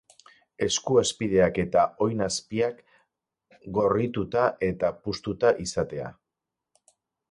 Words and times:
Esku-azpiak 0.67 1.59
eta 1.65 1.83
oin-azpiak 2.07 2.81
gorrituta 3.79 4.49
eta 4.73 4.93
puztuta 5.07 5.57
izatea. 5.69 6.15